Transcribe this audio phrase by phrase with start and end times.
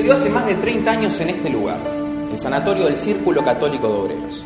[0.00, 1.78] Sucedió hace más de 30 años en este lugar,
[2.32, 4.44] el sanatorio del Círculo Católico de Obreros.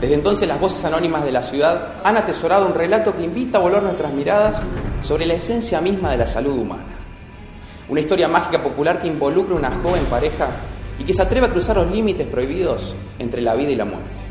[0.00, 3.60] Desde entonces las voces anónimas de la ciudad han atesorado un relato que invita a
[3.60, 4.62] volar nuestras miradas
[5.02, 6.86] sobre la esencia misma de la salud humana.
[7.90, 10.48] Una historia mágica popular que involucra una joven pareja
[10.98, 14.27] y que se atreve a cruzar los límites prohibidos entre la vida y la muerte.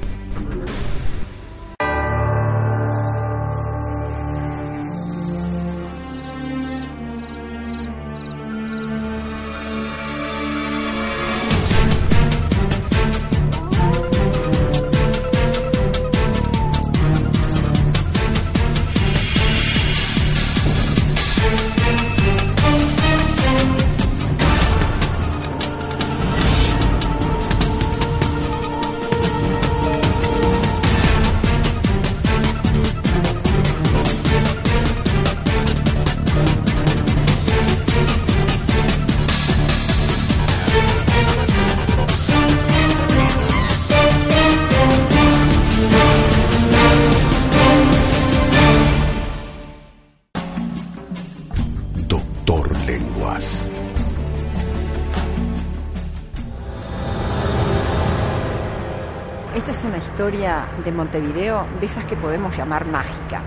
[59.57, 63.41] Esta es una historia de Montevideo de esas que podemos llamar mágica,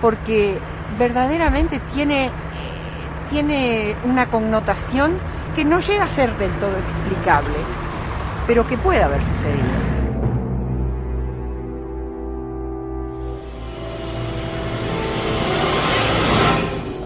[0.00, 0.60] porque
[0.96, 2.30] verdaderamente tiene,
[3.30, 5.18] tiene una connotación
[5.56, 7.56] que no llega a ser del todo explicable,
[8.46, 9.64] pero que puede haber sucedido.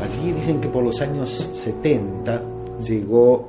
[0.05, 2.43] Allí dicen que por los años 70
[2.87, 3.49] llegó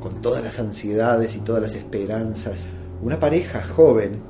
[0.00, 2.66] con todas las ansiedades y todas las esperanzas
[3.04, 4.22] una pareja joven,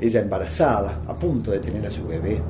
[0.00, 2.42] ella embarazada, a punto de tener a su bebé.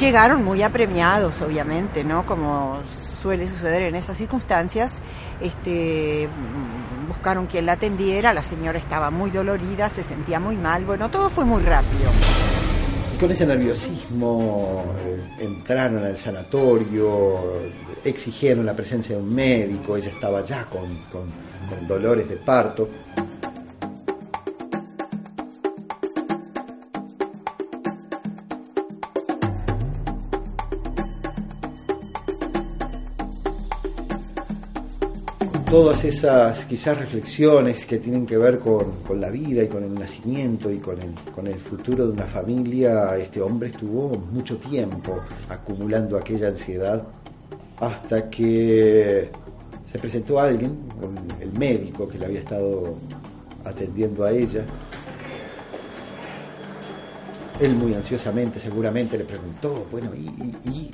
[0.00, 2.26] Llegaron muy apremiados, obviamente, ¿no?
[2.26, 2.78] Como
[3.22, 4.94] suele suceder en esas circunstancias.
[5.40, 6.28] Este,
[7.06, 11.30] buscaron quien la atendiera, la señora estaba muy dolorida, se sentía muy mal, bueno, todo
[11.30, 12.10] fue muy rápido.
[13.22, 17.38] Con ese nerviosismo eh, entraron al sanatorio,
[18.02, 22.88] exigieron la presencia de un médico, ella estaba ya con- con dolores de parto.
[35.72, 39.94] Todas esas quizás reflexiones que tienen que ver con, con la vida y con el
[39.94, 45.22] nacimiento y con el, con el futuro de una familia, este hombre estuvo mucho tiempo
[45.48, 47.02] acumulando aquella ansiedad
[47.80, 49.30] hasta que
[49.90, 50.76] se presentó alguien,
[51.40, 52.98] el médico que le había estado
[53.64, 54.66] atendiendo a ella.
[57.58, 60.26] Él muy ansiosamente seguramente le preguntó, bueno, ¿y,
[60.68, 60.90] y, y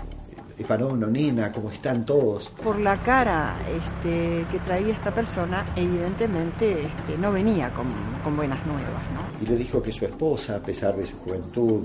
[0.58, 2.48] eh, varón o nena, cómo están todos?
[2.62, 7.86] Por la cara este, que traía esta persona, evidentemente este, no venía con,
[8.24, 9.28] con buenas nuevas, ¿no?
[9.40, 11.84] y le dijo que su esposa, a pesar de su juventud,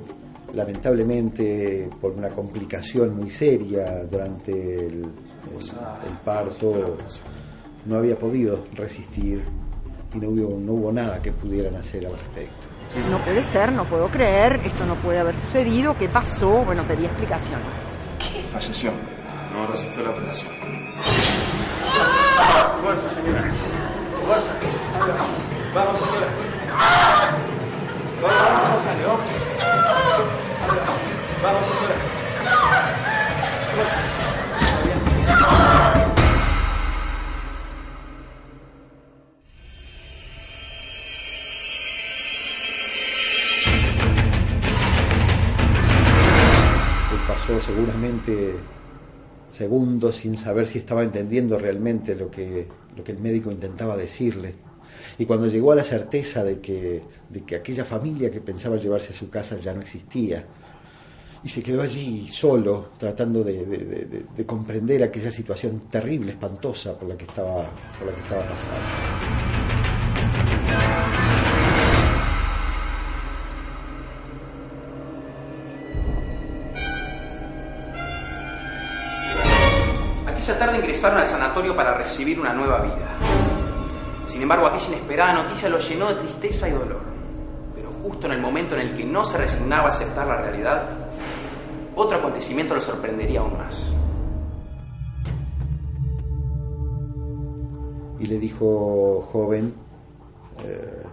[0.54, 4.52] lamentablemente por una complicación muy seria durante
[4.88, 5.08] el, el-
[6.08, 6.98] el parto,
[7.86, 9.44] no había podido resistir
[10.14, 12.68] y no hubo, no hubo nada que pudieran hacer al respecto.
[13.10, 16.64] No puede ser, no puedo creer, esto no puede haber sucedido, ¿qué pasó?
[16.64, 17.68] Bueno, pedí explicaciones.
[18.54, 18.92] Falleció.
[19.52, 20.83] No resistió la operación.
[47.60, 48.56] Seguramente
[49.50, 54.56] segundos sin saber si estaba entendiendo realmente lo que, lo que el médico intentaba decirle.
[55.18, 59.14] Y cuando llegó a la certeza de que, de que aquella familia que pensaba llevarse
[59.14, 60.46] a su casa ya no existía,
[61.44, 66.98] y se quedó allí solo, tratando de, de- de- de comprender aquella situación terrible, espantosa
[66.98, 67.70] por la que estaba,
[68.00, 69.84] por la que estaba pasando.
[81.04, 83.18] Ingresaron al sanatorio para recibir una nueva vida.
[84.24, 87.02] Sin embargo, aquella inesperada noticia lo llenó de tristeza y dolor.
[87.76, 90.84] Pero justo en el momento en el que no se resignaba a aceptar la realidad,
[91.98, 93.92] otro acontecimiento lo sorprendería aún más.
[98.20, 99.74] Y le dijo, joven,
[100.64, 101.04] eh,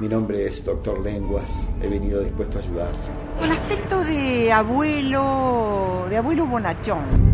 [0.00, 2.90] mi nombre es doctor Lenguas, he venido dispuesto a ayudar.
[3.38, 7.33] Con aspecto de abuelo, de abuelo bonachón.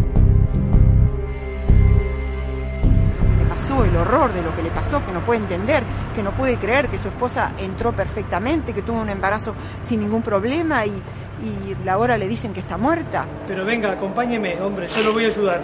[3.84, 5.82] El horror de lo que le pasó, que no puede entender,
[6.14, 10.22] que no puede creer que su esposa entró perfectamente, que tuvo un embarazo sin ningún
[10.22, 13.26] problema y, y ahora le dicen que está muerta.
[13.48, 15.62] Pero venga, acompáñeme, hombre, yo lo voy a ayudar.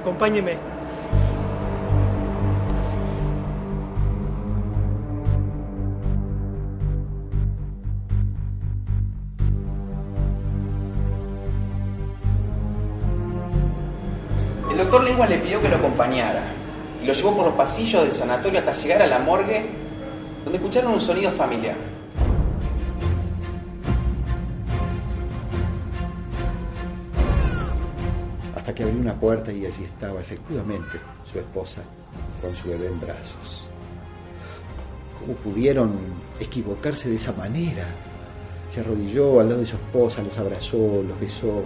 [0.00, 0.56] Acompáñeme.
[14.70, 16.42] El doctor Lenguas le pidió que lo acompañara
[17.06, 19.64] lo llevó por los pasillos del sanatorio hasta llegar a la morgue,
[20.42, 21.76] donde escucharon un sonido familiar.
[28.56, 30.98] Hasta que abrió una puerta y allí estaba efectivamente
[31.30, 31.82] su esposa
[32.42, 33.68] con su bebé en brazos.
[35.20, 35.96] ¿Cómo pudieron
[36.40, 37.84] equivocarse de esa manera?
[38.68, 41.62] Se arrodilló al lado de su esposa, los abrazó, los besó.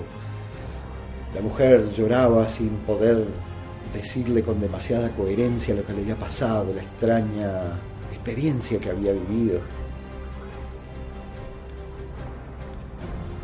[1.34, 3.24] La mujer lloraba sin poder
[3.92, 7.50] decirle con demasiada coherencia lo que le había pasado, la extraña
[8.12, 9.60] experiencia que había vivido.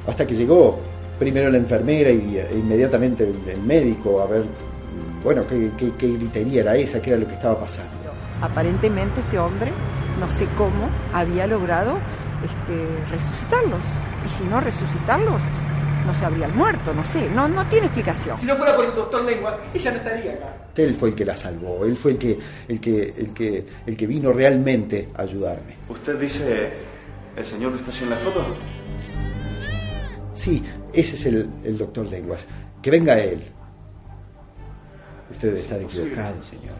[0.06, 0.78] Hasta que llegó
[1.18, 4.44] primero la enfermera y e inmediatamente el, médico a ver,
[5.24, 7.92] bueno, qué, qué, qué gritería era esa, qué era lo que estaba pasando.
[8.40, 9.72] Aparentemente este hombre,
[10.20, 11.98] no sé cómo, había logrado
[12.44, 13.84] este, resucitarlos.
[14.24, 15.42] Y si no resucitarlos,
[16.06, 18.36] no se habrían muerto, no sé, no, no tiene explicación.
[18.36, 20.56] Si no fuera por el doctor Lenguas, ella no estaría acá.
[20.76, 22.38] Él fue el que la salvó, él fue el que,
[22.68, 25.76] el que, el que, el que vino realmente a ayudarme.
[25.88, 26.72] ¿Usted dice
[27.36, 28.44] el señor que está allí en la foto?
[30.34, 30.62] Sí,
[30.92, 32.46] ese es el, el doctor Lenguas.
[32.82, 33.42] Que venga él.
[35.30, 36.76] Usted está equivocado, señor.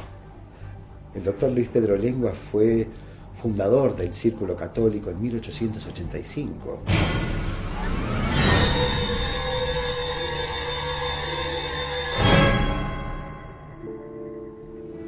[1.14, 2.87] El doctor Luis Pedro Lenguas fue
[3.34, 6.82] fundador del Círculo Católico en 1885.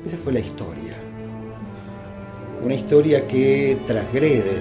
[0.09, 0.97] Esa fue la historia.
[2.63, 4.57] Una historia que transgrede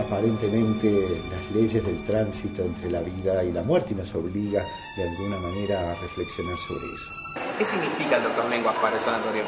[0.00, 0.88] aparentemente
[1.30, 4.64] las leyes del tránsito entre la vida y la muerte y nos obliga
[4.96, 7.10] de alguna manera a reflexionar sobre eso.
[7.58, 9.42] ¿Qué significa el doctor Lenguas para el sanatorio?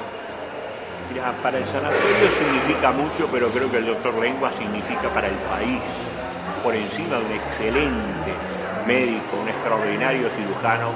[1.11, 5.37] Mira, para el sanatorio significa mucho, pero creo que el doctor Lengua significa para el
[5.49, 5.81] país,
[6.63, 8.33] por encima de un excelente
[8.87, 10.93] médico, un extraordinario cirujano,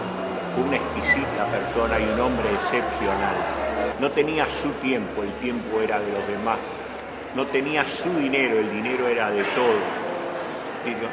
[0.56, 3.36] una exquisita persona y un hombre excepcional.
[4.00, 6.58] No tenía su tiempo, el tiempo era de los demás.
[7.34, 9.82] No tenía su dinero, el dinero era de todos.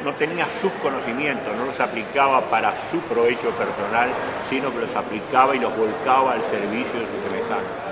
[0.04, 4.08] No tenía sus conocimientos, no los aplicaba para su provecho personal,
[4.48, 7.86] sino que los aplicaba y los volcaba al servicio de sus semejantes.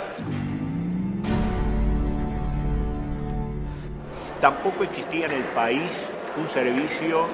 [4.44, 5.80] tampoco existía en el país
[6.36, 7.24] un servicio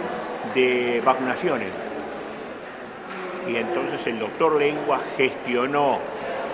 [0.54, 1.89] de vacunaciones.
[3.50, 5.98] Y entonces el doctor Lengua gestionó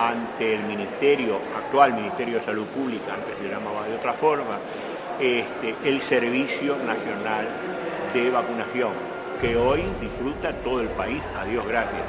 [0.01, 4.59] ante el Ministerio, actual Ministerio de Salud Pública, antes se llamaba de otra forma,
[5.21, 7.47] este, el Servicio Nacional
[8.15, 8.93] de Vacunación,
[9.43, 12.03] que hoy disfruta todo el país, a Dios gracias.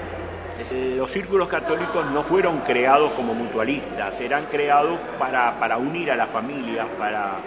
[0.96, 6.30] Los círculos católicos no fueron creados como mutualistas, eran creados para, para unir a las
[6.30, 7.40] familias, para,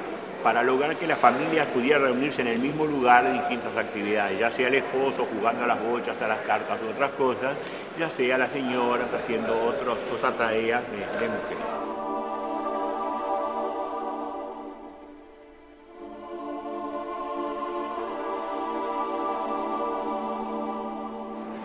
[0.42, 4.50] para lograr que la familia pudiera reunirse en el mismo lugar en distintas actividades, ya
[4.50, 7.56] sea el esposo jugando a las bochas, a las cartas u otras cosas,
[7.98, 11.80] ya sea las señoras haciendo otras cosas tareas de, de mujeres.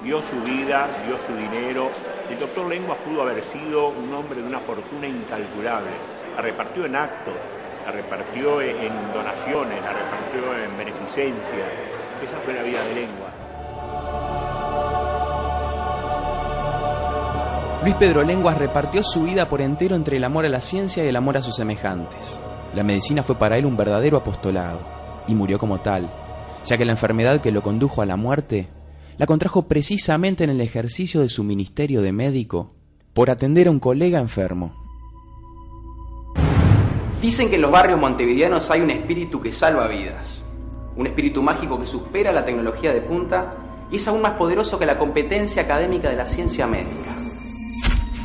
[0.05, 1.89] dio su vida, dio su dinero.
[2.29, 5.89] El doctor Lenguas pudo haber sido un hombre de una fortuna incalculable.
[6.35, 7.33] La repartió en actos,
[7.85, 11.65] la repartió en donaciones, la repartió en beneficencia.
[12.23, 13.29] Esa fue la vida de Lengua.
[17.83, 21.09] Luis Pedro Lenguas repartió su vida por entero entre el amor a la ciencia y
[21.09, 22.39] el amor a sus semejantes.
[22.73, 24.79] La medicina fue para él un verdadero apostolado,
[25.27, 26.09] y murió como tal.
[26.63, 28.69] ya que la enfermedad que lo condujo a la muerte
[29.19, 32.73] la contrajo precisamente en el ejercicio de su ministerio de médico
[33.13, 34.84] por atender a un colega enfermo.
[37.25, 40.43] Dicen que en los barrios montevideanos hay un espíritu que salva vidas,
[40.95, 43.55] un espíritu mágico que supera la tecnología de punta
[43.89, 47.17] y es aún más poderoso que la competencia académica de la ciencia médica.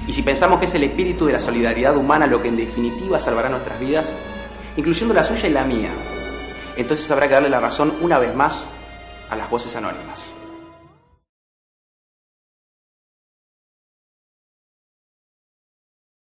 [0.06, 3.18] Y si pensamos que es el espíritu de la solidaridad humana lo que en definitiva
[3.18, 4.12] salvará nuestras vidas,
[4.76, 5.92] incluyendo la suya y la mía,
[6.76, 8.66] entonces habrá que darle la razón una vez más
[9.30, 10.34] a las voces anónimas.